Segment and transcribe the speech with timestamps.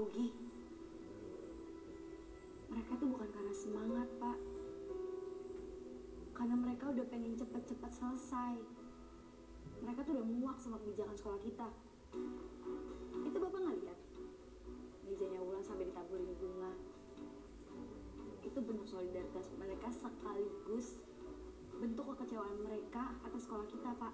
[0.00, 0.32] rugi.
[2.72, 4.38] Mereka tuh bukan karena semangat pak.
[6.32, 8.56] Karena mereka udah pengen cepet-cepet selesai.
[9.84, 11.68] Mereka tuh udah muak sama kebijakan sekolah kita.
[13.28, 13.98] Itu bapak nggak lihat?
[15.04, 16.72] Mejanya ulang sampai ditaburin bunga
[18.40, 20.96] itu bentuk solidaritas mereka sekaligus
[21.76, 24.12] bentuk kekecewaan mereka atas sekolah kita pak.